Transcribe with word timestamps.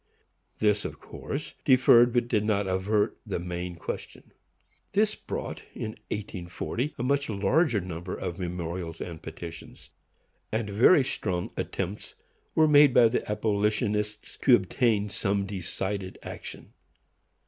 This 0.57 0.83
of 0.83 0.99
course 0.99 1.53
deferred, 1.63 2.11
but 2.11 2.27
did 2.27 2.43
not 2.43 2.65
avert, 2.65 3.19
the 3.23 3.37
main 3.37 3.75
question. 3.75 4.31
This 4.93 5.13
brought, 5.13 5.61
in 5.75 5.91
1840, 6.09 6.95
a 6.97 7.03
much 7.03 7.29
larger 7.29 7.79
number 7.79 8.15
of 8.15 8.39
memorials 8.39 8.99
and 8.99 9.21
petitions; 9.21 9.91
and 10.51 10.71
very 10.71 11.03
strong 11.03 11.51
attempts 11.55 12.15
were 12.55 12.67
made 12.67 12.95
by 12.95 13.09
the 13.09 13.29
abolitionists 13.31 14.37
to 14.37 14.55
obtain 14.55 15.07
some 15.07 15.45
decided 15.45 16.17
action. 16.23 16.73